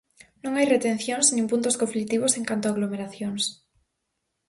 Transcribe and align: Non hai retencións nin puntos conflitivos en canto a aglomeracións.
Non 0.43 0.53
hai 0.55 0.65
retencións 0.75 1.27
nin 1.35 1.45
puntos 1.51 1.75
conflitivos 1.81 2.31
en 2.39 2.43
canto 2.49 2.65
a 2.67 2.71
aglomeracións. 2.73 3.43